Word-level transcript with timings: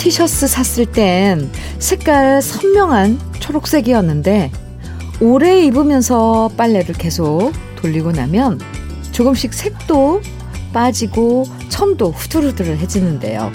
티셔츠 0.00 0.46
샀을 0.46 0.86
땐 0.86 1.50
색깔 1.78 2.40
선명한 2.40 3.18
초록색이었는데 3.38 4.50
오래 5.20 5.60
입으면서 5.62 6.50
빨래를 6.56 6.94
계속 6.94 7.52
돌리고 7.76 8.12
나면 8.12 8.58
조금씩 9.12 9.52
색도 9.52 10.22
빠지고 10.72 11.44
천도 11.68 12.12
후들후들해지는데요. 12.12 13.52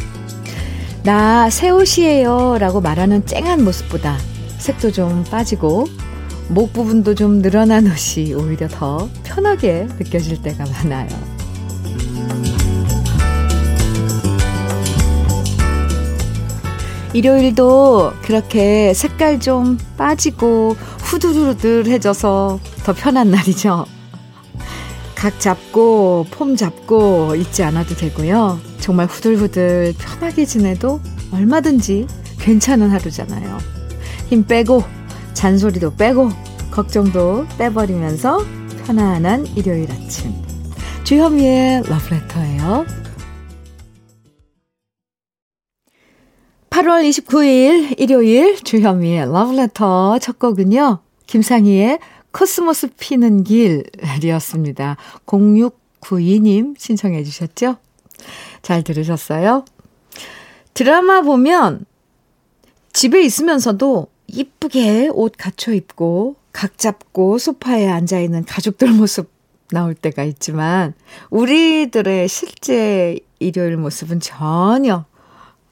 나 1.03 1.49
새 1.49 1.69
옷이에요 1.71 2.57
라고 2.59 2.79
말하는 2.79 3.25
쨍한 3.25 3.63
모습보다 3.63 4.17
색도 4.59 4.91
좀 4.91 5.23
빠지고 5.23 5.87
목 6.49 6.73
부분도 6.73 7.15
좀 7.15 7.41
늘어난 7.41 7.87
옷이 7.87 8.35
오히려 8.35 8.67
더 8.67 9.09
편하게 9.23 9.87
느껴질 9.97 10.43
때가 10.43 10.63
많아요. 10.65 11.34
일요일도 17.15 18.11
그렇게 18.23 18.93
색깔 18.93 19.39
좀 19.39 19.77
빠지고 19.95 20.75
후두두들해져서 20.99 22.59
더 22.83 22.93
편한 22.93 23.31
날이죠. 23.31 23.85
각 25.15 25.39
잡고 25.39 26.25
폼 26.29 26.57
잡고 26.57 27.35
잊지 27.35 27.63
않아도 27.63 27.95
되고요. 27.95 28.59
정말 28.81 29.05
후들후들 29.05 29.93
편하게 29.97 30.43
지내도 30.43 30.99
얼마든지 31.31 32.05
괜찮은 32.39 32.89
하루잖아요. 32.89 33.59
힘 34.27 34.45
빼고 34.45 34.83
잔소리도 35.33 35.95
빼고 35.95 36.29
걱정도 36.69 37.47
빼버리면서 37.57 38.43
편안한 38.85 39.47
일요일 39.55 39.89
아침. 39.89 40.33
주현미의 41.05 41.83
러브레터예요. 41.83 43.04
8월 46.75 47.07
29일 47.07 47.97
일요일 48.01 48.61
주현미의 48.61 49.31
러브레터 49.31 50.19
첫 50.19 50.37
곡은요. 50.39 50.99
김상희의 51.25 51.99
코스모스 52.33 52.89
피는 52.99 53.45
길이었습니다. 53.45 54.97
0692님 55.25 56.77
신청해 56.77 57.23
주셨죠? 57.23 57.77
잘 58.61 58.83
들으셨어요? 58.83 59.63
드라마 60.73 61.21
보면 61.21 61.85
집에 62.91 63.23
있으면서도 63.23 64.07
이쁘게 64.27 65.11
옷 65.13 65.31
갖춰 65.37 65.71
입고 65.71 66.35
각 66.51 66.77
잡고 66.77 67.37
소파에 67.37 67.87
앉아 67.87 68.19
있는 68.19 68.43
가족들 68.43 68.89
모습 68.91 69.31
나올 69.71 69.95
때가 69.95 70.25
있지만 70.25 70.93
우리들의 71.29 72.27
실제 72.27 73.17
일요일 73.39 73.77
모습은 73.77 74.19
전혀 74.19 75.05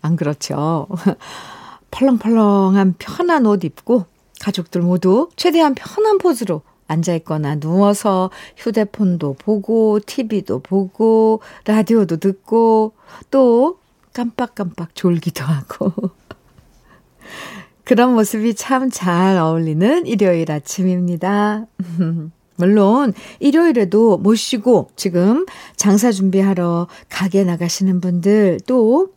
안 0.04 0.16
그렇죠. 0.16 0.88
펄렁펄렁한 1.92 2.96
편한 3.00 3.46
옷 3.46 3.64
입고 3.64 4.06
가족들 4.42 4.82
모두 4.82 5.30
최대한 5.36 5.74
편한 5.74 6.18
포즈로 6.18 6.62
앉아있거나 6.88 7.56
누워서 7.56 8.30
휴대폰도 8.58 9.38
보고, 9.40 10.00
TV도 10.06 10.60
보고, 10.60 11.42
라디오도 11.66 12.18
듣고, 12.18 12.94
또 13.32 13.80
깜빡깜빡 14.14 14.94
졸기도 14.94 15.44
하고. 15.46 15.94
그런 17.86 18.14
모습이 18.14 18.54
참 18.56 18.90
잘 18.90 19.38
어울리는 19.38 20.06
일요일 20.06 20.52
아침입니다. 20.52 21.66
물론 22.58 23.14
일요일에도 23.40 24.18
못 24.18 24.36
쉬고 24.36 24.90
지금 24.96 25.46
장사 25.76 26.12
준비하러 26.12 26.88
가게 27.10 27.44
나가시는 27.44 28.00
분들 28.00 28.60
또 28.68 29.13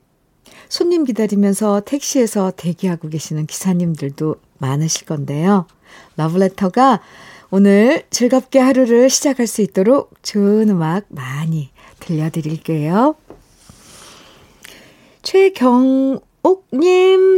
손님 0.69 1.05
기다리면서 1.05 1.83
택시에서 1.85 2.53
대기하고 2.57 3.09
계시는 3.09 3.47
기사님들도 3.47 4.37
많으실 4.59 5.07
건데요. 5.07 5.67
러브레터가 6.17 7.01
오늘 7.51 8.03
즐겁게 8.11 8.59
하루를 8.59 9.09
시작할 9.09 9.47
수 9.47 9.63
있도록 9.63 10.11
좋은 10.23 10.69
음악 10.69 11.05
많이 11.09 11.71
들려드릴게요. 12.01 13.15
최경옥님 15.23 16.21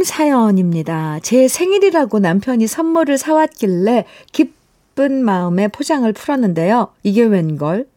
사연입니다. 0.03 1.19
제 1.21 1.47
생일이라고 1.47 2.19
남편이 2.19 2.67
선물을 2.67 3.17
사왔길래 3.17 4.05
기쁜 4.31 5.23
마음에 5.23 5.67
포장을 5.67 6.11
풀었는데요. 6.13 6.89
이게 7.03 7.23
웬걸? 7.23 7.87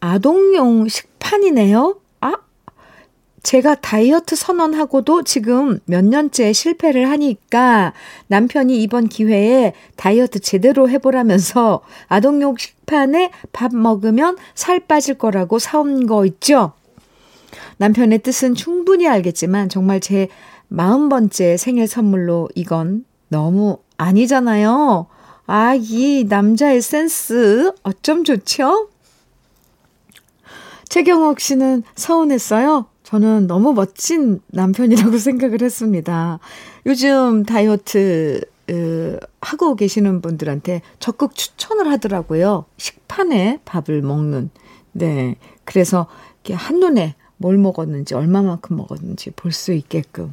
아동용 0.00 0.88
식판이네요? 0.88 1.99
제가 3.42 3.74
다이어트 3.76 4.36
선언하고도 4.36 5.22
지금 5.22 5.78
몇 5.86 6.04
년째 6.04 6.52
실패를 6.52 7.08
하니까 7.10 7.94
남편이 8.26 8.82
이번 8.82 9.08
기회에 9.08 9.72
다이어트 9.96 10.40
제대로 10.40 10.88
해보라면서 10.90 11.80
아동용 12.08 12.56
식판에 12.58 13.30
밥 13.52 13.74
먹으면 13.74 14.36
살 14.54 14.80
빠질 14.80 15.14
거라고 15.14 15.58
사온 15.58 16.06
거 16.06 16.26
있죠? 16.26 16.72
남편의 17.78 18.18
뜻은 18.18 18.54
충분히 18.54 19.08
알겠지만 19.08 19.70
정말 19.70 20.00
제 20.00 20.28
마흔 20.68 21.08
번째 21.08 21.56
생일 21.56 21.88
선물로 21.88 22.50
이건 22.54 23.04
너무 23.28 23.78
아니잖아요. 23.96 25.06
아, 25.46 25.74
이 25.74 26.26
남자의 26.28 26.82
센스 26.82 27.72
어쩜 27.82 28.22
좋죠? 28.24 28.90
최경옥 30.88 31.40
씨는 31.40 31.82
서운했어요. 31.94 32.89
저는 33.10 33.46
너무 33.48 33.72
멋진 33.72 34.40
남편이라고 34.48 35.10
생각을 35.18 35.62
했습니다. 35.62 36.38
요즘 36.86 37.44
다이어트 37.44 38.40
으, 38.70 39.18
하고 39.40 39.74
계시는 39.74 40.20
분들한테 40.20 40.82
적극 41.00 41.34
추천을 41.34 41.90
하더라고요. 41.90 42.66
식판에 42.76 43.60
밥을 43.64 44.02
먹는. 44.02 44.50
네. 44.92 45.36
그래서 45.64 46.06
이렇게 46.44 46.54
한눈에 46.54 47.16
뭘 47.36 47.58
먹었는지, 47.58 48.14
얼마만큼 48.14 48.76
먹었는지 48.76 49.30
볼 49.32 49.50
수 49.52 49.72
있게끔. 49.72 50.32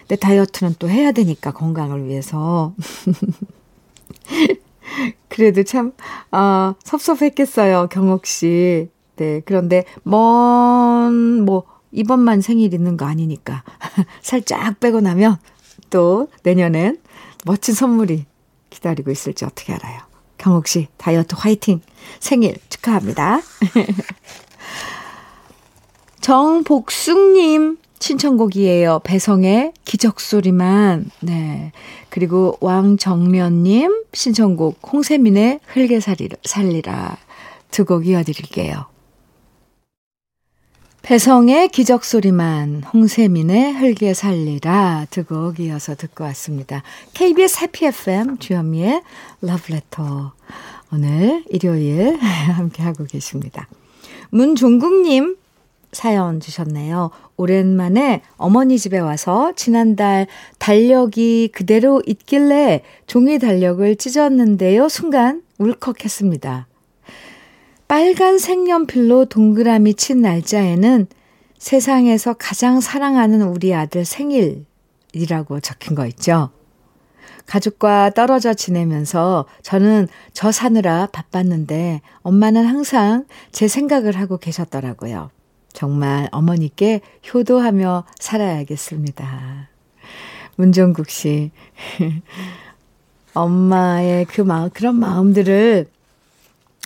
근데 0.00 0.16
다이어트는 0.16 0.74
또 0.78 0.90
해야 0.90 1.12
되니까, 1.12 1.52
건강을 1.52 2.04
위해서. 2.06 2.74
그래도 5.28 5.62
참, 5.62 5.92
아, 6.32 6.74
섭섭했겠어요, 6.84 7.88
경옥 7.90 8.26
씨. 8.26 8.90
네. 9.16 9.40
그런데, 9.44 9.84
먼, 10.02 11.44
뭐, 11.44 11.64
이번만 11.92 12.40
생일 12.40 12.74
있는 12.74 12.96
거 12.96 13.06
아니니까. 13.06 13.62
살짝 14.22 14.80
빼고 14.80 15.00
나면 15.00 15.38
또 15.90 16.28
내년엔 16.42 17.00
멋진 17.44 17.74
선물이 17.74 18.26
기다리고 18.70 19.10
있을지 19.10 19.44
어떻게 19.44 19.72
알아요. 19.72 20.00
경옥 20.38 20.68
씨, 20.68 20.88
다이어트 20.96 21.34
화이팅! 21.36 21.80
생일 22.18 22.56
축하합니다. 22.70 23.40
정복숙님 26.20 27.78
신청곡이에요. 27.98 29.00
배성의 29.04 29.72
기적소리만. 29.84 31.10
네. 31.20 31.72
그리고 32.08 32.56
왕정면님 32.60 34.04
신청곡 34.12 34.80
홍세민의 34.92 35.60
흙에 35.66 36.00
살리라. 36.00 37.16
두 37.70 37.84
곡 37.84 38.06
이어드릴게요. 38.06 38.86
배성의 41.02 41.68
기적소리만, 41.70 42.82
홍세민의 42.92 43.74
흙에 43.74 44.14
살리라 44.14 45.06
두 45.10 45.24
곡 45.24 45.58
이어서 45.60 45.94
듣고 45.94 46.24
왔습니다. 46.24 46.82
KBS 47.14 47.60
해피 47.62 47.86
FM 47.86 48.38
주현미의 48.38 49.02
러브레터. 49.40 50.32
오늘 50.92 51.42
일요일 51.48 52.16
함께하고 52.20 53.04
계십니다. 53.04 53.66
문종국님 54.30 55.36
사연 55.92 56.38
주셨네요. 56.38 57.10
오랜만에 57.36 58.22
어머니 58.36 58.78
집에 58.78 58.98
와서 58.98 59.52
지난달 59.56 60.26
달력이 60.58 61.50
그대로 61.52 62.02
있길래 62.06 62.82
종이 63.06 63.38
달력을 63.38 63.96
찢었는데요. 63.96 64.88
순간 64.88 65.42
울컥했습니다. 65.58 66.66
빨간 67.90 68.38
색연필로 68.38 69.24
동그라미 69.24 69.94
친 69.94 70.22
날짜에는 70.22 71.08
세상에서 71.58 72.34
가장 72.34 72.80
사랑하는 72.80 73.42
우리 73.42 73.74
아들 73.74 74.04
생일이라고 74.04 75.58
적힌 75.60 75.96
거 75.96 76.06
있죠. 76.06 76.50
가족과 77.46 78.10
떨어져 78.10 78.54
지내면서 78.54 79.46
저는 79.62 80.06
저 80.32 80.52
사느라 80.52 81.08
바빴는데 81.10 82.00
엄마는 82.22 82.64
항상 82.64 83.24
제 83.50 83.66
생각을 83.66 84.16
하고 84.16 84.36
계셨더라고요. 84.36 85.30
정말 85.72 86.28
어머니께 86.30 87.00
효도하며 87.34 88.04
살아야겠습니다. 88.20 89.68
문정국 90.54 91.10
씨. 91.10 91.50
엄마의 93.34 94.26
그 94.26 94.42
마음, 94.42 94.70
그런 94.70 94.94
마음들을 94.94 95.88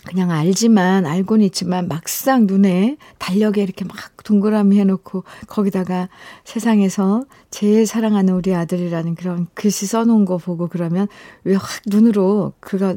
그냥 0.06 0.31
알지만, 0.31 1.06
알고는 1.06 1.45
있지만, 1.47 1.89
막상 1.89 2.47
눈에 2.47 2.97
달력에 3.19 3.62
이렇게 3.62 3.85
막 3.85 3.97
동그라미 4.25 4.79
해놓고, 4.81 5.25
거기다가 5.47 6.09
세상에서 6.45 7.25
제일 7.51 7.87
사랑하는 7.87 8.35
우리 8.35 8.55
아들이라는 8.55 9.15
그런 9.15 9.47
글씨 9.55 9.87
써놓은 9.87 10.25
거 10.27 10.37
보고 10.39 10.69
그러면, 10.69 11.09
왜 11.45 11.55
확 11.56 11.83
눈으로 11.87 12.53
그거 12.61 12.97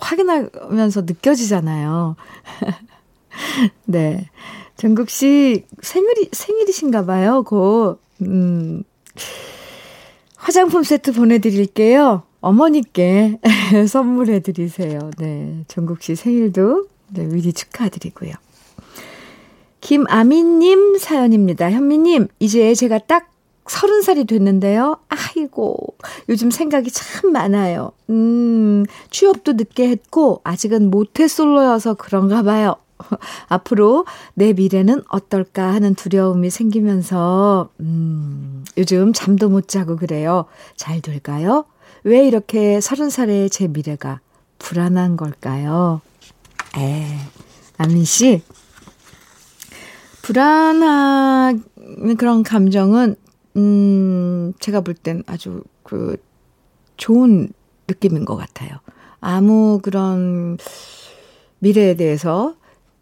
확인하면서 0.00 1.02
느껴지잖아요. 1.02 2.16
네. 3.86 4.28
정국 4.76 5.10
씨 5.10 5.64
생일이, 5.82 6.28
생일이신가 6.32 7.04
봐요, 7.04 7.42
곧. 7.42 7.98
음. 8.22 8.84
화장품 10.36 10.84
세트 10.84 11.12
보내 11.12 11.38
드릴게요. 11.38 12.22
어머니께 12.40 13.38
선물해 13.88 14.40
드리세요. 14.40 15.10
네. 15.18 15.64
정국 15.68 16.02
씨 16.02 16.14
생일도 16.14 16.86
네, 17.10 17.24
미리 17.24 17.52
축하드리고요. 17.52 18.32
김아미님 19.80 20.98
사연입니다. 20.98 21.70
현미님, 21.70 22.28
이제 22.40 22.74
제가 22.74 22.98
딱 22.98 23.30
서른 23.66 24.02
살이 24.02 24.24
됐는데요. 24.24 24.98
아이고, 25.08 25.94
요즘 26.28 26.50
생각이 26.50 26.90
참 26.90 27.32
많아요. 27.32 27.92
음, 28.10 28.84
취업도 29.10 29.52
늦게 29.52 29.88
했고, 29.88 30.40
아직은 30.44 30.90
모태솔로여서 30.90 31.94
그런가 31.94 32.42
봐요. 32.42 32.76
앞으로 33.48 34.04
내 34.34 34.52
미래는 34.52 35.02
어떨까 35.08 35.72
하는 35.72 35.94
두려움이 35.94 36.50
생기면서, 36.50 37.70
음, 37.80 38.64
요즘 38.76 39.12
잠도 39.12 39.48
못 39.48 39.68
자고 39.68 39.96
그래요. 39.96 40.46
잘 40.76 41.00
될까요? 41.00 41.64
왜 42.04 42.26
이렇게 42.26 42.80
서른 42.80 43.10
살의 43.10 43.50
제 43.50 43.68
미래가 43.68 44.20
불안한 44.58 45.16
걸까요? 45.16 46.00
에, 46.76 47.06
아민 47.76 48.04
씨. 48.04 48.42
불안한 50.22 51.64
그런 52.18 52.42
감정은, 52.42 53.16
음, 53.56 54.52
제가 54.60 54.82
볼 54.82 54.94
땐 54.94 55.22
아주 55.26 55.62
그, 55.82 56.16
좋은 56.96 57.48
느낌인 57.86 58.24
것 58.24 58.36
같아요. 58.36 58.70
아무 59.20 59.80
그런 59.82 60.58
미래에 61.60 61.94
대해서 61.94 62.54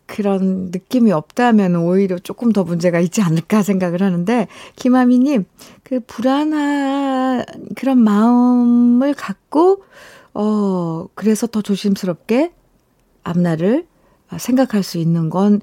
그런 0.07 0.71
느낌이 0.71 1.13
없다면 1.13 1.77
오히려 1.77 2.19
조금 2.19 2.53
더 2.53 2.65
문제가 2.65 3.01
있지 3.01 3.23
않을까 3.23 3.63
생각을 3.63 4.03
하는데, 4.03 4.47
김아미님, 4.77 5.45
그 5.83 6.01
불안한 6.01 7.45
그런 7.75 7.99
마음을 7.99 9.15
갖고, 9.15 9.85
어, 10.33 11.07
그래서 11.15 11.47
더 11.47 11.61
조심스럽게 11.61 12.53
앞날을 13.25 13.87
생각할 14.39 14.83
수 14.83 14.99
있는 14.99 15.31
건 15.31 15.61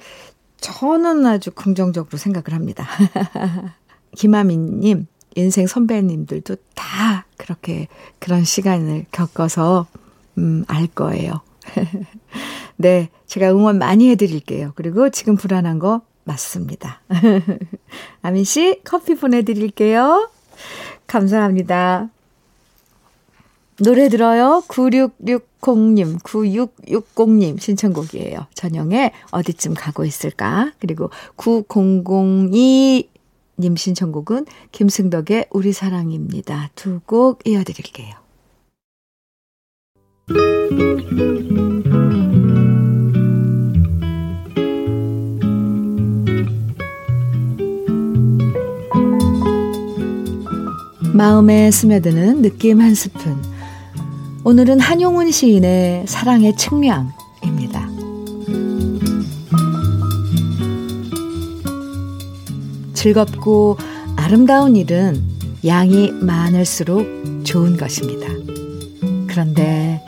저는 0.57 1.25
아주 1.25 1.51
긍정적으로 1.51 2.17
생각을 2.17 2.53
합니다. 2.53 2.87
김아미님, 4.15 5.07
인생 5.35 5.67
선배님들도 5.67 6.55
다 6.75 7.25
그렇게 7.37 7.87
그런 8.19 8.43
시간을 8.43 9.05
겪어서, 9.11 9.87
음, 10.37 10.63
알 10.67 10.87
거예요. 10.87 11.41
네, 12.77 13.09
제가 13.25 13.51
응원 13.51 13.77
많이 13.77 14.09
해드릴게요. 14.09 14.73
그리고 14.75 15.09
지금 15.09 15.35
불안한 15.35 15.79
거 15.79 16.01
맞습니다. 16.25 17.01
아민 18.21 18.43
씨, 18.43 18.81
커피 18.83 19.15
보내드릴게요. 19.15 20.29
감사합니다. 21.07 22.09
노래 23.81 24.07
들어요. 24.07 24.63
9660님, 24.67 26.21
9660님 26.21 27.59
신청곡이에요. 27.59 28.45
전영의 28.53 29.11
어디쯤 29.31 29.73
가고 29.73 30.05
있을까? 30.05 30.71
그리고 30.79 31.09
9002님 31.37 33.07
신청곡은 33.77 34.45
김승덕의 34.71 35.47
우리 35.51 35.73
사랑입니다. 35.73 36.69
두 36.75 37.01
곡 37.05 37.45
이어드릴게요. 37.47 38.22
마음에 51.13 51.71
스며드는 51.71 52.41
느낌 52.41 52.81
한 52.81 52.95
스푼. 52.95 53.41
오늘은 54.43 54.79
한용운 54.79 55.31
시인의 55.31 56.05
사랑의 56.07 56.55
측량입니다. 56.57 57.89
즐겁고 62.93 63.77
아름다운 64.15 64.75
일은 64.75 65.21
양이 65.65 66.11
많을수록 66.11 67.05
좋은 67.43 67.77
것입니다. 67.77 68.27
그런데 69.27 70.03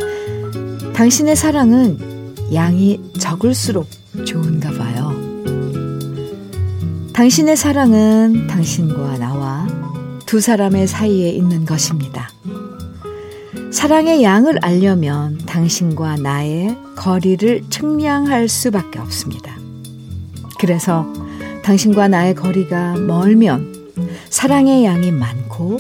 당신의 0.95 1.36
사랑은 1.36 2.33
양이 2.53 3.01
적을수록 3.19 3.86
좋은가 4.25 4.71
봐요. 4.71 5.12
당신의 7.12 7.57
사랑은 7.57 8.47
당신과 8.47 9.18
나와 9.18 9.68
두 10.25 10.39
사람의 10.39 10.88
사이에 10.88 11.31
있는 11.31 11.65
것입니다. 11.65 12.30
사랑의 13.74 14.24
양을 14.24 14.59
알려면 14.62 15.38
당신과 15.39 16.15
나의 16.15 16.77
거리를 16.95 17.63
측량할 17.69 18.48
수밖에 18.48 19.00
없습니다. 19.00 19.57
그래서 20.57 21.06
당신과 21.65 22.07
나의 22.07 22.36
거리가 22.36 22.95
멀면 22.95 23.91
사랑의 24.30 24.86
양이 24.86 25.12
많고 25.12 25.77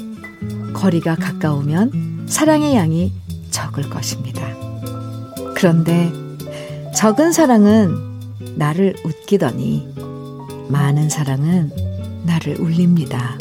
거리가 0.73 1.15
가까우면 1.15 2.25
사랑의 2.27 2.75
양이 2.75 3.13
적을 3.49 3.89
것입니다. 3.89 4.64
그런데 5.65 6.13
적은 6.93 7.31
사랑은 7.31 7.95
나를 8.55 8.93
웃기더니 9.03 9.95
많은 10.69 11.09
사랑은 11.09 11.71
나를 12.23 12.61
울립니다. 12.61 13.35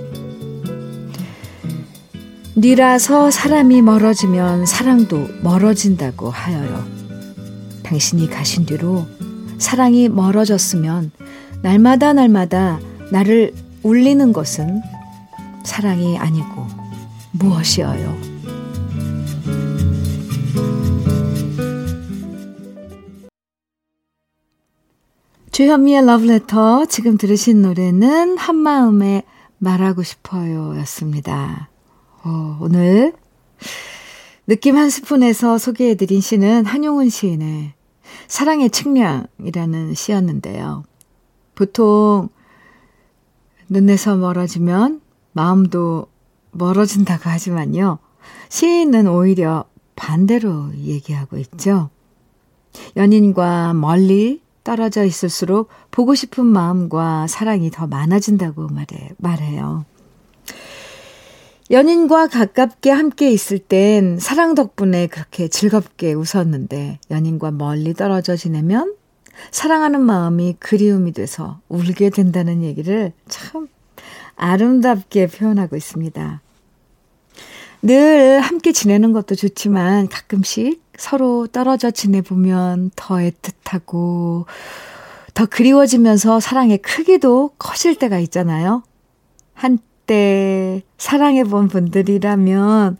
니라서 2.57 3.31
사람이 3.31 3.83
멀어지면 3.83 4.65
사랑도 4.65 5.29
멀어진다고 5.43 6.31
하여요. 6.31 6.87
당신이 7.83 8.31
가신 8.31 8.65
뒤로 8.65 9.07
사랑이 9.59 10.09
멀어졌으면 10.09 11.11
날마다 11.61 12.15
날마다 12.15 12.81
나를 13.13 13.53
울리는 13.83 14.33
것은 14.33 14.81
사랑이 15.63 16.17
아니고 16.17 16.67
무엇이어요? 17.33 18.34
주현미의 25.55 26.05
러브레터 26.05 26.87
지금 26.87 27.17
들으신 27.17 27.63
노래는 27.63 28.37
한마음에 28.37 29.23
말하고 29.59 30.03
싶어요 30.03 30.77
였습니다. 30.81 31.71
어, 32.25 32.59
오늘 32.61 33.13
느낌 34.49 34.77
한 34.77 34.91
스푼에서 34.91 35.59
소개해드린 35.59 36.21
시는 36.21 36.67
한용운 36.67 37.09
시인의 37.09 37.73
사랑의 38.27 38.71
측량이라는 38.71 39.95
시였는데요. 39.95 40.83
보통 41.55 42.31
눈에서 43.69 44.17
멀어지면 44.17 45.03
마음도 45.35 46.09
멀어진다고 46.51 47.31
하지만요. 47.31 48.01
시인은 48.49 49.07
오히려 49.07 49.67
반대로 49.95 50.75
얘기하고 50.75 51.37
있죠. 51.39 51.91
연인과 52.97 53.75
멀리 53.75 54.43
떨어져 54.65 55.05
있을수록 55.05 55.69
보고 55.91 56.15
싶은 56.15 56.45
마음과 56.45 57.27
사랑이 57.29 57.71
더 57.71 57.87
많아진다고 57.87 58.69
말해, 58.69 59.11
말해요. 59.19 59.85
연인과 61.71 62.29
가깝게 62.29 62.91
함께 62.91 63.31
있을 63.31 63.59
땐 63.59 64.19
사랑 64.19 64.55
덕분에 64.55 65.07
그렇게 65.07 65.49
즐겁게 65.49 66.13
웃었는데 66.13 66.99
연인과 67.11 67.53
멀리 67.53 67.95
떨어져 67.95 68.37
지내면 68.37 68.95
사랑하는 69.51 70.01
마음이 70.01 70.57
그리움이 70.59 71.13
돼서 71.13 71.61
울게 71.69 72.11
된다는 72.11 72.63
얘기를 72.63 73.13
참 73.29 73.69
아름답게 74.37 75.29
표현하고 75.29 75.77
있습니다. 75.77 76.43
늘 77.83 78.41
함께 78.41 78.73
지내는 78.73 79.13
것도 79.13 79.35
좋지만 79.35 80.09
가끔씩 80.09 80.84
서로 80.97 81.47
떨어져 81.47 81.91
지내보면 81.91 82.91
더 82.97 83.17
애틋하고 83.17 84.47
더 85.35 85.47
그리워지면서 85.47 86.41
사랑의 86.41 86.79
크기도 86.79 87.51
커질 87.59 87.97
때가 87.97 88.19
있잖아요. 88.21 88.83
한때 89.53 90.83
사랑해 90.97 91.45
본 91.45 91.69
분들이라면 91.69 92.99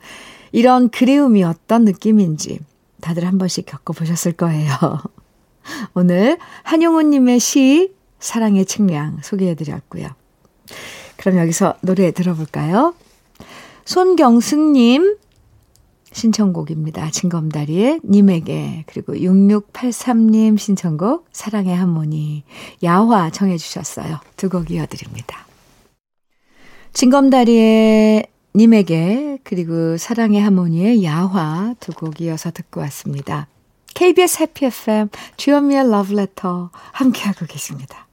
이런 0.53 0.89
그리움이 0.89 1.45
어떤 1.45 1.85
느낌인지 1.85 2.61
다들 3.01 3.27
한 3.27 3.39
번씩 3.39 3.67
겪어보셨을 3.67 4.33
거예요. 4.33 4.71
오늘 5.95 6.39
한용우님의 6.63 7.41
시 7.41 7.93
사랑의 8.19 8.65
측량 8.65 9.19
소개해드렸고요. 9.23 10.09
그럼 11.17 11.39
여기서 11.39 11.75
노래 11.83 12.11
들어볼까요? 12.11 12.95
손경승님 13.85 15.17
신청곡입니다. 16.15 17.11
진검다리의 17.11 18.01
님에게 18.05 18.85
그리고 18.87 19.13
6683님 19.15 20.57
신청곡 20.57 21.27
사랑의 21.33 21.77
하모니 21.77 22.45
야화 22.83 23.31
청해 23.31 23.59
주셨어요. 23.59 24.21
두 24.37 24.49
곡 24.49 24.71
이어드립니다. 24.71 25.45
진검다리의 26.93 28.27
님에게 28.55 29.39
그리고 29.43 29.97
사랑의 29.99 30.41
하모니의 30.41 31.05
야화 31.05 31.75
두 31.81 31.93
곡 31.93 32.21
이어서 32.21 32.51
듣고 32.53 32.81
왔습니다. 32.83 33.49
KBS 33.95 34.43
해피 34.43 34.67
FM 34.67 35.09
주현미의 35.37 35.91
러브레터 35.91 36.71
함께하고 36.93 37.47
계십니다. 37.47 38.07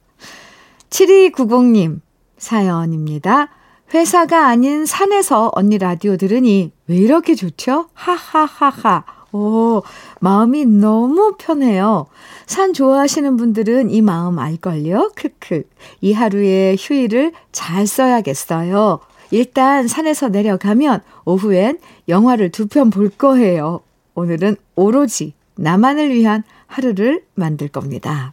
7290님 0.90 2.00
사연입니다. 2.38 3.48
회사가 3.92 4.46
아닌 4.46 4.86
산에서 4.86 5.50
언니 5.54 5.78
라디오 5.78 6.16
들으니 6.16 6.72
왜 6.86 6.96
이렇게 6.96 7.34
좋죠? 7.34 7.88
하하하하. 7.92 9.04
오, 9.32 9.82
마음이 10.20 10.66
너무 10.66 11.36
편해요. 11.38 12.06
산 12.46 12.72
좋아하시는 12.74 13.36
분들은 13.36 13.90
이 13.90 14.02
마음 14.02 14.38
알걸요? 14.38 15.12
크크. 15.14 15.64
이 16.00 16.12
하루의 16.12 16.76
휴일을 16.78 17.32
잘 17.50 17.86
써야겠어요. 17.86 19.00
일단 19.30 19.88
산에서 19.88 20.28
내려가면 20.28 21.00
오후엔 21.24 21.78
영화를 22.08 22.50
두 22.50 22.66
편 22.66 22.90
볼 22.90 23.08
거예요. 23.08 23.80
오늘은 24.14 24.56
오로지 24.74 25.32
나만을 25.56 26.10
위한 26.10 26.42
하루를 26.66 27.24
만들 27.34 27.68
겁니다. 27.68 28.32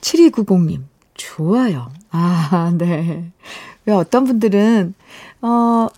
7290님, 0.00 0.82
좋아요. 1.14 1.90
아, 2.10 2.72
네. 2.76 3.32
왜 3.86 3.94
어떤 3.94 4.24
분들은, 4.24 4.94
어, 5.42 5.88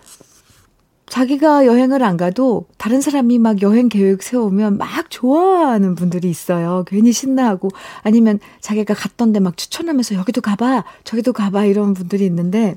자기가 1.06 1.66
여행을 1.66 2.02
안 2.02 2.16
가도 2.16 2.66
다른 2.78 3.00
사람이 3.00 3.38
막 3.38 3.62
여행 3.62 3.88
계획 3.88 4.22
세우면 4.22 4.76
막 4.76 5.08
좋아하는 5.08 5.94
분들이 5.94 6.28
있어요. 6.28 6.84
괜히 6.86 7.12
신나하고 7.12 7.68
아니면 8.02 8.40
자기가 8.60 8.94
갔던 8.94 9.32
데 9.32 9.38
막 9.40 9.56
추천하면서 9.56 10.16
여기도 10.16 10.40
가봐, 10.40 10.84
저기도 11.04 11.32
가봐 11.32 11.64
이런 11.66 11.94
분들이 11.94 12.26
있는데 12.26 12.76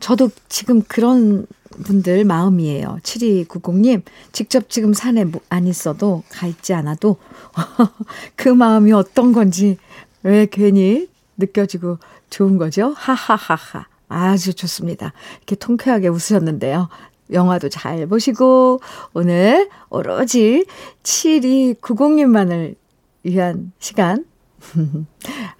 저도 0.00 0.30
지금 0.48 0.82
그런 0.82 1.46
분들 1.84 2.24
마음이에요. 2.24 2.98
7290님, 3.02 4.02
직접 4.32 4.70
지금 4.70 4.94
산에 4.94 5.24
뭐안 5.24 5.66
있어도 5.66 6.22
가 6.30 6.46
있지 6.46 6.72
않아도 6.72 7.16
그 8.36 8.48
마음이 8.48 8.92
어떤 8.92 9.32
건지 9.32 9.76
왜 10.22 10.46
괜히 10.50 11.08
느껴지고 11.36 11.98
좋은 12.30 12.58
거죠? 12.58 12.92
하하하하. 12.96 13.86
아주 14.08 14.54
좋습니다. 14.54 15.12
이렇게 15.38 15.56
통쾌하게 15.56 16.08
웃으셨는데요. 16.08 16.88
영화도 17.32 17.68
잘 17.68 18.06
보시고, 18.06 18.80
오늘 19.14 19.68
오로지 19.88 20.64
7290님만을 21.02 22.76
위한 23.24 23.72
시간 23.80 24.24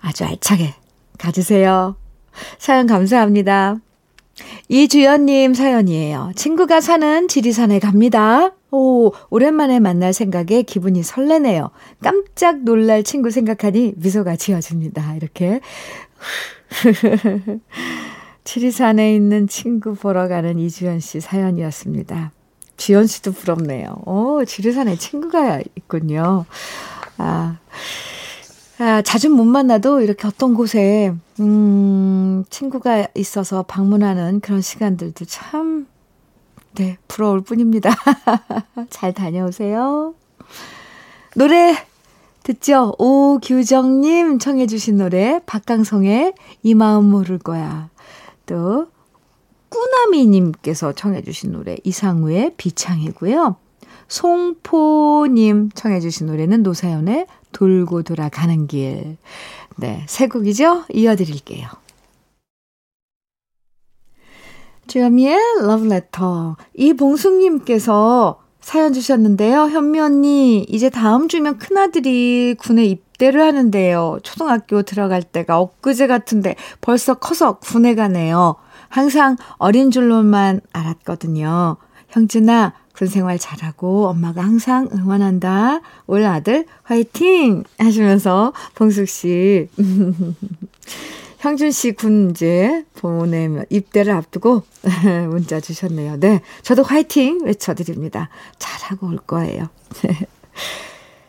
아주 0.01 0.25
알차게 0.25 0.75
가지세요. 1.19 1.97
사연 2.59 2.87
감사합니다. 2.87 3.77
이주연님 4.69 5.55
사연이에요. 5.55 6.33
친구가 6.37 6.81
사는 6.81 7.27
지리산에 7.27 7.79
갑니다. 7.79 8.53
오, 8.71 9.13
오랜만에 9.31 9.81
만날 9.81 10.13
생각에 10.13 10.63
기분이 10.63 11.03
설레네요. 11.03 11.71
깜짝 12.03 12.63
놀랄 12.63 13.03
친구 13.03 13.31
생각하니 13.31 13.95
미소가 13.97 14.37
지어집니다. 14.37 15.17
이렇게. 15.17 15.61
지리산에 18.45 19.15
있는 19.15 19.49
친구 19.49 19.95
보러 19.95 20.29
가는 20.29 20.59
이주연 20.59 21.01
씨 21.01 21.21
사연이었습니다. 21.21 22.33
주연 22.77 23.07
씨도 23.07 23.33
부럽네요. 23.33 24.03
오, 24.05 24.45
지리산에 24.45 24.97
친구가 24.97 25.61
있군요. 25.75 26.45
아, 27.19 27.59
아, 28.79 29.03
자주 29.03 29.31
못 29.31 29.45
만나도 29.45 30.03
이렇게 30.03 30.29
어떤 30.29 30.55
곳에, 30.55 31.15
음, 31.41 32.45
친구가 32.51 33.09
있어서 33.15 33.63
방문하는 33.63 34.41
그런 34.41 34.61
시간들도 34.61 35.25
참, 35.25 35.87
네, 36.75 36.99
부러울 37.09 37.41
뿐입니다. 37.41 37.91
잘 38.91 39.15
다녀오세요. 39.15 40.15
노래 41.35 41.75
듣죠? 42.47 42.95
오규정님 42.99 44.39
청해주신 44.39 44.99
노래, 44.99 45.41
박강성의 45.47 46.33
이 46.63 46.75
마음 46.75 47.11
모를 47.11 47.39
거야. 47.39 47.91
또, 48.47 48.87
꾸나미님께서 49.69 50.93
청해주신 50.93 51.51
노래, 51.51 51.77
이상우의 51.83 52.53
비창이고요. 52.57 53.57
송포님 54.07 55.71
청해주신 55.75 56.29
노래는 56.29 56.63
노사연의 56.63 57.27
돌고 57.51 58.05
돌아가는 58.05 58.69
길. 58.69 59.17
네, 59.75 60.05
세 60.07 60.29
곡이죠? 60.29 60.85
이어드릴게요. 60.93 61.67
주현미의 64.87 65.37
러브레터. 65.63 66.57
이봉숙님께서 66.75 68.46
사연 68.67 68.93
주셨는데요. 68.93 69.69
현미 69.69 70.01
언니, 70.01 70.67
이제 70.69 70.91
다음 70.91 71.29
주면 71.29 71.57
큰아들이 71.59 72.57
군에 72.59 72.85
입대를 72.85 73.41
하는데요. 73.41 74.19
초등학교 74.25 74.83
들어갈 74.83 75.23
때가 75.23 75.61
엊그제 75.61 76.09
같은데 76.09 76.57
벌써 76.81 77.15
커서 77.15 77.61
군에 77.61 77.95
가네요. 77.95 78.57
항상 78.89 79.37
어린 79.59 79.93
줄로만 79.93 80.63
알았거든요. 80.73 81.77
형준아, 82.09 82.73
군 82.93 83.07
생활 83.07 83.39
잘하고 83.39 84.09
엄마가 84.09 84.43
항상 84.43 84.89
응원한다. 84.93 85.81
올 86.09 86.25
아들 86.25 86.67
화이팅! 86.83 87.63
하시면서 87.79 88.53
봉숙 88.75 89.09
씨. 89.09 89.69
형준 91.39 91.71
씨 91.71 91.93
군 91.93 92.31
이제 92.31 92.85
보내면 92.97 93.67
입대를 93.71 94.13
앞두고 94.13 94.63
문자 95.31 95.61
주셨네요. 95.61 96.19
네. 96.19 96.41
저도 96.63 96.83
화이팅 96.83 97.45
외쳐드립니다. 97.45 98.29
잘하고 98.59 99.09
올 99.09 99.17
거예요. 99.19 99.69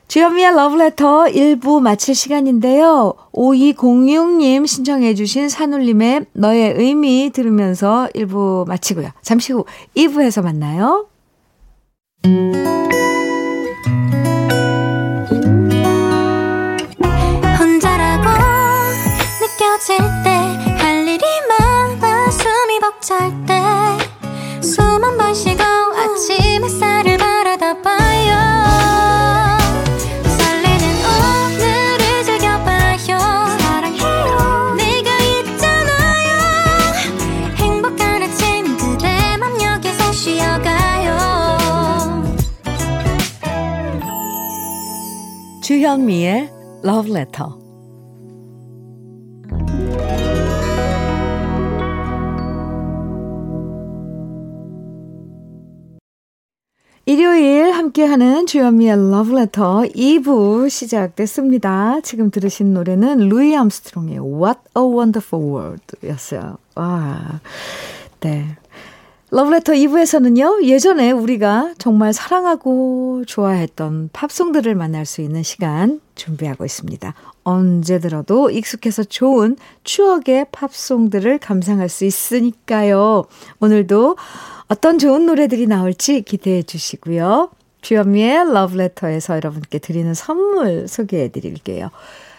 주현미의 0.08 0.56
러브레터 0.56 1.26
1부 1.26 1.82
마칠 1.82 2.16
시간인데요. 2.16 3.14
5206님 3.34 4.66
신청해주신 4.66 5.50
산울림의 5.50 6.28
너의 6.32 6.76
의미 6.78 7.30
들으면서 7.34 8.08
1부 8.16 8.68
마치고요. 8.68 9.10
잠시 9.22 9.52
후 9.52 9.66
2부에서 9.96 10.42
만나요. 10.42 11.08
느껴질 19.77 19.98
때 20.24 20.29
할 20.79 21.07
일이 21.07 21.24
많아 21.48 22.31
숨이 22.31 22.79
벅찰 22.79 23.29
때 23.46 23.53
숨 24.62 25.03
한 25.03 25.17
번 25.17 25.34
쉬고 25.36 25.62
아침 25.63 26.63
햇살을 26.65 27.17
주현미의 45.62 46.50
Letter. 47.10 47.66
함께하는 57.98 58.46
주현미의 58.46 58.92
Letter 58.92 59.89
2부 59.89 60.70
시작됐습니다. 60.70 62.00
지금 62.01 62.30
들으신 62.30 62.74
노래는 62.74 63.27
루이 63.27 63.56
암스트롱의 63.56 64.20
What 64.20 64.60
a 64.77 64.84
Wonderful 64.84 65.44
World 65.44 65.84
였어요. 66.06 66.58
와, 66.75 67.42
네. 68.20 68.56
러브레터 69.32 69.74
2부에서는요, 69.74 70.63
예전에 70.63 71.12
우리가 71.12 71.74
정말 71.80 72.13
사랑하고 72.13 73.24
좋아했던 73.25 74.12
팝송들을 74.13 74.74
만날 74.75 75.06
수 75.06 75.22
있는 75.22 75.42
시간 75.42 76.00
준비하고 76.16 76.66
있습니다. 76.66 77.13
언제 77.44 78.00
들어도 78.00 78.51
익숙해서 78.51 79.04
좋은 79.04 79.58
추억의 79.84 80.48
팝송들을 80.51 81.39
감상할 81.39 81.89
수 81.89 82.06
있으니까요. 82.06 83.25
오늘도 83.60 84.18
어떤 84.68 85.00
좋은 85.00 85.25
노래들이 85.25 85.66
나올지 85.66 86.22
기대해 86.22 86.62
주시고요. 86.62 87.50
주현미의 87.81 88.53
러브레터에서 88.53 89.36
여러분께 89.36 89.79
드리는 89.79 90.13
선물 90.13 90.88
소개해 90.88 91.29
드릴게요. 91.29 91.89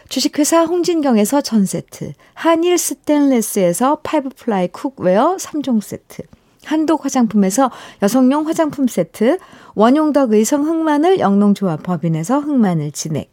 주식회사 0.08 0.64
홍진경에서 0.64 1.42
전 1.42 1.66
세트, 1.66 2.14
한일 2.32 2.78
스텐레스에서 2.78 4.00
five 4.02 4.30
ply 4.36 4.68
cookware 4.68 5.36
3종 5.36 5.82
세트, 5.82 6.22
한독 6.64 7.04
화장품에서 7.04 7.70
여성용 8.02 8.46
화장품 8.46 8.88
세트, 8.88 9.38
원용덕 9.74 10.32
의성 10.32 10.66
흑마늘 10.66 11.18
영농조합 11.18 11.82
법인에서 11.82 12.40
흑마늘 12.40 12.90
진액, 12.92 13.32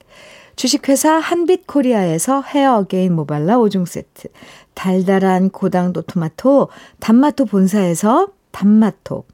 주식회사 0.57 1.13
한빛코리아에서 1.13 2.41
헤어 2.41 2.77
어게인 2.79 3.13
모발라 3.13 3.57
5종 3.57 3.85
세트, 3.85 4.27
달달한 4.73 5.49
고당도 5.49 6.01
토마토, 6.03 6.69
단마토 6.99 7.45
본사에서 7.45 8.27
단마토, 8.51 9.25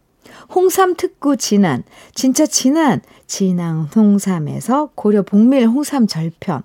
홍삼 0.53 0.95
특구 0.95 1.37
진한, 1.37 1.83
진짜 2.13 2.45
진한, 2.45 3.01
진안 3.25 3.83
홍삼에서 3.95 4.91
고려 4.95 5.21
봉밀 5.23 5.67
홍삼 5.67 6.07
절편, 6.07 6.63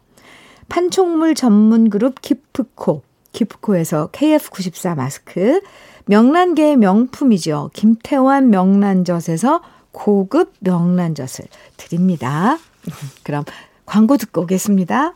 판촉물 0.68 1.34
전문 1.34 1.90
그룹 1.90 2.20
기프코, 2.20 3.02
기프코에서 3.32 4.10
KF94 4.12 4.96
마스크, 4.96 5.60
명란계의 6.06 6.76
명품이죠. 6.76 7.70
김태환 7.74 8.50
명란젓에서 8.50 9.62
고급 9.92 10.52
명란젓을 10.60 11.46
드립니다. 11.76 12.58
그럼 13.22 13.44
광고 13.84 14.16
듣고 14.16 14.42
오겠습니다. 14.42 15.14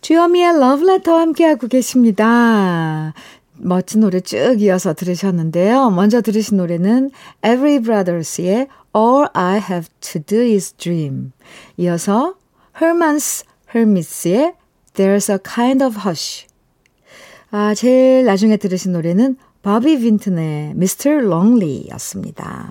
주여미의 0.00 0.58
러브레터 0.58 1.18
함께하고 1.18 1.68
계십니다. 1.68 3.12
멋진 3.62 4.00
노래 4.00 4.20
쭉 4.20 4.60
이어서 4.60 4.94
들으셨는데요. 4.94 5.90
먼저 5.90 6.20
들으신 6.20 6.56
노래는 6.56 7.10
Every 7.44 7.80
Brothers의 7.80 8.68
All 8.96 9.26
I 9.32 9.58
Have 9.58 9.88
to 10.00 10.22
Do 10.22 10.40
Is 10.40 10.72
Dream. 10.74 11.32
이어서 11.76 12.34
Herman's 12.80 13.44
Hermits의 13.74 14.54
There's 14.94 15.30
a 15.30 15.38
Kind 15.38 15.84
of 15.84 15.98
Hush. 16.06 16.46
아, 17.50 17.74
제일 17.74 18.24
나중에 18.24 18.56
들으신 18.56 18.92
노래는 18.92 19.36
바비 19.62 19.98
빈튼의 20.00 20.70
Mr. 20.70 21.24
Lonely 21.26 21.88
였습니다. 21.92 22.70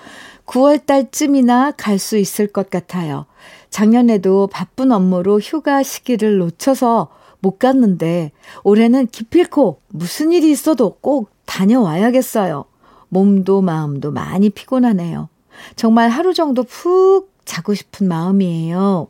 9월 0.47 0.87
달쯤이나 0.87 1.73
갈 1.73 1.99
수 1.99 2.17
있을 2.17 2.47
것 2.47 2.71
같아요. 2.71 3.27
작년에도 3.69 4.47
바쁜 4.47 4.93
업무로 4.93 5.41
휴가 5.41 5.83
시기를 5.83 6.39
놓쳐서 6.39 7.09
못 7.41 7.59
갔는데 7.59 8.33
올해는 8.65 9.09
기필코 9.09 9.83
무슨 9.89 10.33
일이 10.33 10.51
있어도 10.51 10.97
꼭 11.01 11.31
다녀와야겠어요. 11.45 12.65
몸도 13.09 13.63
마음도 13.63 14.11
많이 14.11 14.51
피곤하네요. 14.51 15.29
정말 15.77 16.11
하루 16.11 16.35
정도 16.35 16.63
푹 16.63 17.33
자고 17.45 17.75
싶은 17.75 18.09
마음이에요. 18.09 19.09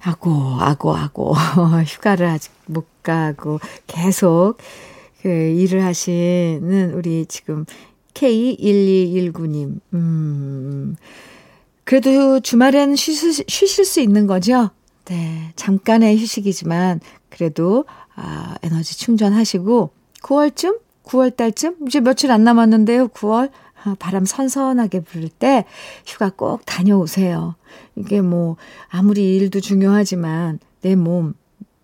아고, 0.00 0.30
아고, 0.60 0.94
아고. 0.94 1.34
휴가를 1.86 2.26
아직 2.26 2.52
못 2.66 2.86
가고 3.02 3.58
계속 3.86 4.58
그 5.22 5.28
일을 5.28 5.84
하시는 5.84 6.92
우리 6.94 7.24
지금 7.26 7.64
K1219님. 8.12 9.80
음. 9.94 10.96
그래도 11.84 12.40
주말에는 12.40 12.96
쉬실, 12.96 13.44
쉬실 13.48 13.84
수 13.84 14.00
있는 14.00 14.26
거죠? 14.26 14.70
네. 15.06 15.52
잠깐의 15.56 16.18
휴식이지만 16.18 17.00
그래도 17.28 17.84
아, 18.14 18.56
에너지 18.62 18.98
충전하시고 18.98 19.90
9월쯤 20.22 20.83
9월 21.04 21.36
달쯤 21.36 21.76
이제 21.86 22.00
며칠 22.00 22.30
안 22.30 22.44
남았는데요. 22.44 23.08
9월 23.08 23.50
아, 23.84 23.94
바람 23.98 24.24
선선하게 24.24 25.00
불 25.00 25.28
때 25.28 25.64
휴가 26.06 26.30
꼭 26.34 26.62
다녀오세요. 26.64 27.54
이게 27.96 28.20
뭐 28.22 28.56
아무리 28.88 29.36
일도 29.36 29.60
중요하지만 29.60 30.58
내 30.80 30.94
몸, 30.96 31.34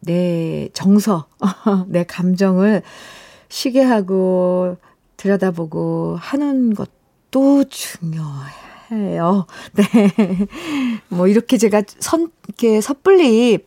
내 0.00 0.70
정서, 0.72 1.26
내 1.88 2.04
감정을 2.04 2.82
쉬게 3.48 3.82
하고 3.82 4.76
들여다보고 5.16 6.16
하는 6.18 6.74
것도 6.74 7.64
중요해요. 7.68 9.46
네. 9.74 10.46
뭐 11.08 11.26
이렇게 11.26 11.58
제가 11.58 11.82
선, 11.98 12.30
이렇게 12.48 12.80
섣불리 12.80 13.58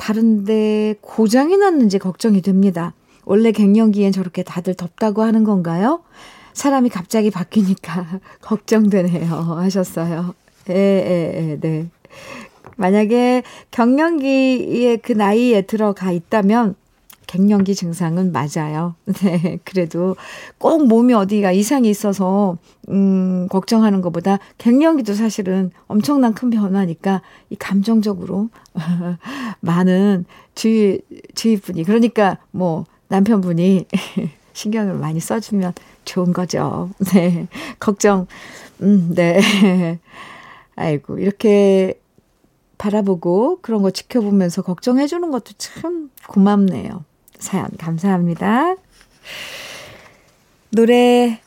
다른데 0.00 0.94
고장이 1.02 1.58
났는지 1.58 1.98
걱정이 1.98 2.40
됩니다. 2.40 2.94
원래 3.26 3.52
갱년기엔 3.52 4.12
저렇게 4.12 4.42
다들 4.42 4.72
덥다고 4.74 5.22
하는 5.22 5.44
건가요? 5.44 6.00
사람이 6.54 6.88
갑자기 6.88 7.30
바뀌니까 7.30 8.06
걱정되네요. 8.40 9.28
하셨어요. 9.34 10.34
예, 10.70 10.74
예, 10.74 11.50
예, 11.50 11.60
네. 11.60 11.88
만약에 12.76 13.42
경년기에 13.70 14.96
그 14.96 15.12
나이에 15.12 15.62
들어가 15.62 16.10
있다면 16.12 16.76
갱년기 17.30 17.76
증상은 17.76 18.32
맞아요. 18.32 18.96
네. 19.22 19.60
그래도 19.64 20.16
꼭 20.58 20.88
몸이 20.88 21.14
어디가 21.14 21.52
이상이 21.52 21.88
있어서, 21.88 22.58
음, 22.88 23.46
걱정하는 23.48 24.00
것보다 24.00 24.40
갱년기도 24.58 25.14
사실은 25.14 25.70
엄청난 25.86 26.34
큰 26.34 26.50
변화니까 26.50 27.22
이 27.50 27.54
감정적으로 27.54 28.48
많은 29.60 30.24
주위, 30.56 31.00
주위 31.36 31.56
분이, 31.56 31.84
그러니까 31.84 32.38
뭐 32.50 32.84
남편분이 33.06 33.86
신경을 34.52 34.94
많이 34.94 35.20
써주면 35.20 35.72
좋은 36.04 36.32
거죠. 36.32 36.90
네. 37.12 37.46
걱정, 37.78 38.26
음, 38.82 39.12
네. 39.14 39.40
아이고, 40.74 41.20
이렇게 41.20 42.00
바라보고 42.76 43.60
그런 43.62 43.82
거 43.82 43.92
지켜보면서 43.92 44.62
걱정해 44.62 45.06
주는 45.06 45.30
것도 45.30 45.52
참 45.58 46.10
고맙네요. 46.26 47.04
사연 47.40 47.68
감사합니다. 47.78 48.76
노래 50.70 51.40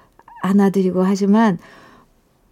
안아드리고 0.42 1.02
하지만, 1.02 1.58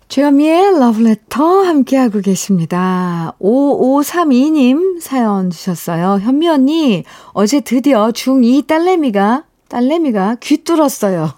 주현미의 0.07 0.79
러브레터 0.79 1.63
함께하고 1.63 2.21
계십니다. 2.21 3.33
5532님 3.41 5.01
사연 5.01 5.49
주셨어요. 5.49 6.19
현미 6.21 6.47
언니, 6.47 7.03
어제 7.33 7.59
드디어 7.59 8.07
중2 8.11 8.67
딸내미가 8.67 9.43
딸내미가 9.67 10.37
귀 10.41 10.63
뚫었어요. 10.63 11.29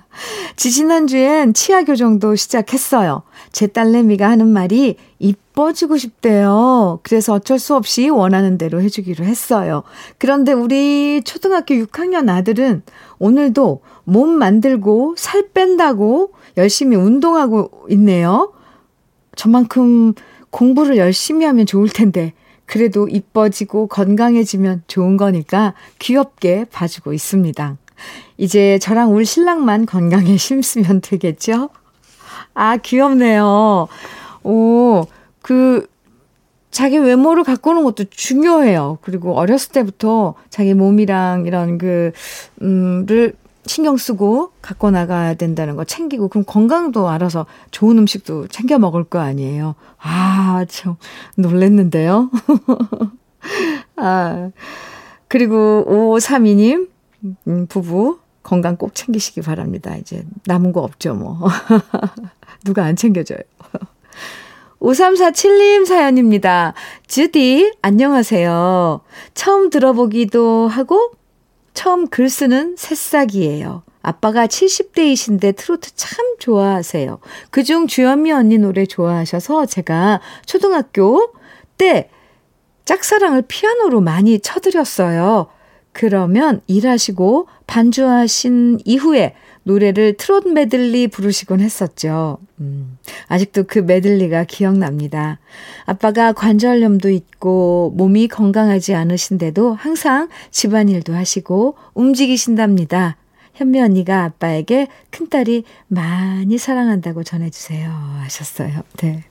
지지난주엔 0.56 1.54
치아 1.54 1.82
교정도 1.82 2.36
시작했어요. 2.36 3.22
제 3.52 3.66
딸내미가 3.66 4.28
하는 4.28 4.48
말이 4.48 4.96
이뻐지고 5.18 5.96
싶대요. 5.96 7.00
그래서 7.02 7.34
어쩔 7.34 7.58
수 7.58 7.74
없이 7.74 8.08
원하는 8.08 8.58
대로 8.58 8.80
해주기로 8.80 9.24
했어요. 9.24 9.82
그런데 10.18 10.52
우리 10.52 11.22
초등학교 11.24 11.74
6학년 11.74 12.28
아들은 12.28 12.82
오늘도 13.18 13.80
몸 14.04 14.30
만들고 14.30 15.14
살 15.16 15.48
뺀다고 15.52 16.32
열심히 16.56 16.96
운동하고 16.96 17.70
있네요. 17.90 18.52
저만큼 19.36 20.14
공부를 20.50 20.96
열심히 20.96 21.46
하면 21.46 21.66
좋을 21.66 21.88
텐데 21.88 22.32
그래도 22.66 23.08
이뻐지고 23.08 23.88
건강해지면 23.88 24.84
좋은 24.86 25.16
거니까 25.16 25.74
귀엽게 25.98 26.66
봐주고 26.70 27.12
있습니다. 27.12 27.76
이제 28.38 28.78
저랑 28.78 29.12
울 29.12 29.24
신랑만 29.26 29.86
건강에 29.86 30.36
심으면 30.38 31.00
되겠죠? 31.00 31.70
아, 32.54 32.76
귀엽네요. 32.76 33.88
오, 34.42 35.04
그, 35.42 35.86
자기 36.70 36.98
외모를 36.98 37.42
가꾸는 37.44 37.82
것도 37.84 38.04
중요해요. 38.10 38.98
그리고 39.02 39.36
어렸을 39.36 39.72
때부터 39.72 40.34
자기 40.50 40.74
몸이랑 40.74 41.46
이런 41.46 41.78
그, 41.78 42.12
음,를 42.62 43.34
신경 43.66 43.96
쓰고 43.96 44.52
갖고 44.62 44.90
나가야 44.90 45.34
된다는 45.34 45.76
거 45.76 45.84
챙기고 45.84 46.28
그럼 46.28 46.44
건강도 46.46 47.08
알아서 47.08 47.46
좋은 47.70 47.98
음식도 47.98 48.48
챙겨 48.48 48.78
먹을 48.78 49.04
거 49.04 49.18
아니에요. 49.18 49.74
아, 49.98 50.64
참 50.68 50.96
놀랬는데요. 51.36 52.30
아. 53.96 54.50
그리고 55.28 55.84
5532님 55.86 56.88
음, 57.46 57.66
부부 57.68 58.18
건강 58.42 58.76
꼭 58.76 58.94
챙기시기 58.94 59.42
바랍니다. 59.42 59.94
이제 59.96 60.24
남은 60.46 60.72
거 60.72 60.80
없죠, 60.80 61.14
뭐. 61.14 61.38
누가 62.64 62.84
안 62.84 62.96
챙겨줘요. 62.96 63.38
5347님 64.80 65.84
사연입니다. 65.84 66.74
주디, 67.06 67.72
안녕하세요. 67.82 69.00
처음 69.34 69.70
들어보기도 69.70 70.68
하고 70.68 71.12
처음 71.74 72.08
글 72.08 72.28
쓰는 72.30 72.76
새싹이에요. 72.78 73.82
아빠가 74.02 74.46
70대이신데 74.46 75.56
트로트 75.56 75.90
참 75.94 76.24
좋아하세요. 76.38 77.18
그중 77.50 77.86
주현미 77.86 78.32
언니 78.32 78.56
노래 78.56 78.86
좋아하셔서 78.86 79.66
제가 79.66 80.20
초등학교 80.46 81.34
때 81.76 82.08
짝사랑을 82.86 83.42
피아노로 83.46 84.00
많이 84.00 84.40
쳐드렸어요. 84.40 85.48
그러면 85.92 86.60
일하시고 86.66 87.48
반주하신 87.66 88.80
이후에 88.84 89.34
노래를 89.64 90.14
트롯 90.16 90.48
메들리 90.48 91.08
부르시곤 91.08 91.60
했었죠. 91.60 92.38
음, 92.60 92.98
아직도 93.28 93.64
그 93.66 93.78
메들리가 93.78 94.44
기억납니다. 94.44 95.38
아빠가 95.84 96.32
관절염도 96.32 97.10
있고 97.10 97.92
몸이 97.96 98.28
건강하지 98.28 98.94
않으신데도 98.94 99.74
항상 99.74 100.28
집안일도 100.50 101.14
하시고 101.14 101.76
움직이신답니다. 101.94 103.16
현미 103.54 103.80
언니가 103.80 104.24
아빠에게 104.24 104.88
큰딸이 105.10 105.64
많이 105.88 106.56
사랑한다고 106.56 107.24
전해주세요. 107.24 107.90
하셨어요. 108.22 108.82
네. 108.98 109.24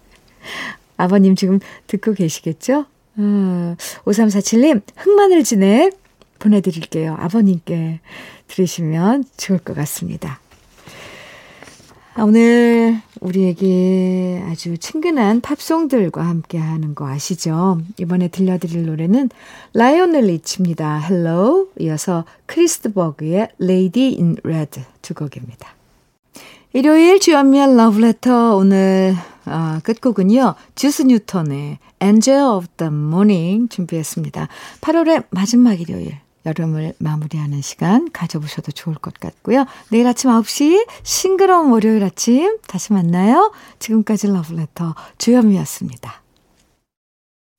아버님 0.98 1.36
지금 1.36 1.60
듣고 1.88 2.14
계시겠죠? 2.14 2.86
어, 3.18 3.76
5347님, 4.06 4.82
흑마늘 4.98 5.44
진액 5.44 5.98
보내드릴게요. 6.40 7.16
아버님께 7.20 8.00
들으시면 8.48 9.26
좋을 9.38 9.60
것 9.60 9.76
같습니다. 9.76 10.40
아, 12.16 12.24
오늘 12.24 13.00
우리에게 13.22 14.44
아주 14.50 14.78
친근한 14.78 15.40
팝송들과 15.40 16.26
함께 16.26 16.58
하는 16.58 16.96
거 16.96 17.08
아시죠? 17.08 17.80
이번에 17.98 18.28
들려드릴 18.28 18.86
노래는 18.88 19.30
라이오넬 19.74 20.26
리치입니다. 20.26 21.02
Hello. 21.06 21.68
이어서 21.80 22.26
크리스트버그의 22.48 23.50
Lady 23.62 24.16
in 24.18 24.38
Red 24.44 24.82
두 25.02 25.14
곡입니다. 25.14 25.76
일요일 26.74 27.20
주연미의 27.20 27.78
러브레터 27.78 28.56
오늘 28.56 29.16
어, 29.46 29.80
끝곡은요. 29.84 30.56
주스 30.76 31.04
뉴턴의 31.04 31.80
Angel 32.04 32.44
of 32.44 32.68
the 32.78 32.92
Morning 32.92 33.70
준비했습니다. 33.70 34.48
8월의 34.82 35.26
마지막 35.32 35.80
일요일 35.80 36.18
여름을 36.50 36.94
마무리하는 37.00 37.62
시간 37.62 38.12
가져보셔도 38.12 38.72
좋을 38.72 38.96
것 38.96 39.14
같고요. 39.20 39.66
내일 39.90 40.08
아침 40.08 40.30
9시 40.32 40.88
싱그러운 41.04 41.72
월요일 41.72 42.04
아침 42.04 42.58
다시 42.68 42.94
만나요. 42.94 43.52
지금까지 43.80 44.28
러브레터 44.28 44.96
주현미였습니다. 45.18 46.29